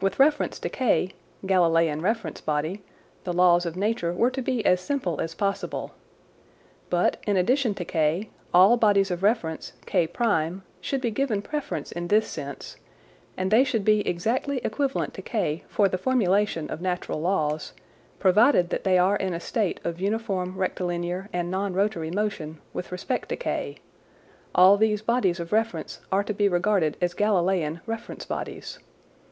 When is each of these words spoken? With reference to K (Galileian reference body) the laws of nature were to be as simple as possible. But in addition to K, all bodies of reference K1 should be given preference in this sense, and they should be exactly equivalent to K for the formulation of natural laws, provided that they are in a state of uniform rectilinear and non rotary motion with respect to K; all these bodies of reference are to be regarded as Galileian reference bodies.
With 0.00 0.18
reference 0.18 0.58
to 0.58 0.68
K 0.68 1.10
(Galileian 1.46 2.02
reference 2.02 2.40
body) 2.40 2.82
the 3.22 3.32
laws 3.32 3.64
of 3.64 3.76
nature 3.76 4.12
were 4.12 4.30
to 4.32 4.42
be 4.42 4.66
as 4.66 4.80
simple 4.80 5.20
as 5.20 5.36
possible. 5.36 5.92
But 6.90 7.18
in 7.24 7.36
addition 7.36 7.72
to 7.76 7.84
K, 7.84 8.30
all 8.52 8.76
bodies 8.76 9.12
of 9.12 9.22
reference 9.22 9.74
K1 9.86 10.62
should 10.80 11.00
be 11.00 11.12
given 11.12 11.40
preference 11.40 11.92
in 11.92 12.08
this 12.08 12.26
sense, 12.26 12.78
and 13.36 13.52
they 13.52 13.62
should 13.62 13.84
be 13.84 14.00
exactly 14.04 14.58
equivalent 14.64 15.14
to 15.14 15.22
K 15.22 15.62
for 15.68 15.88
the 15.88 15.98
formulation 15.98 16.68
of 16.68 16.80
natural 16.80 17.20
laws, 17.20 17.74
provided 18.18 18.70
that 18.70 18.82
they 18.82 18.98
are 18.98 19.14
in 19.14 19.32
a 19.34 19.38
state 19.38 19.78
of 19.84 20.00
uniform 20.00 20.56
rectilinear 20.56 21.28
and 21.32 21.48
non 21.48 21.74
rotary 21.74 22.10
motion 22.10 22.58
with 22.72 22.90
respect 22.90 23.28
to 23.28 23.36
K; 23.36 23.76
all 24.52 24.76
these 24.76 25.00
bodies 25.00 25.38
of 25.38 25.52
reference 25.52 26.00
are 26.10 26.24
to 26.24 26.34
be 26.34 26.48
regarded 26.48 26.96
as 27.00 27.14
Galileian 27.14 27.78
reference 27.86 28.24
bodies. 28.24 28.80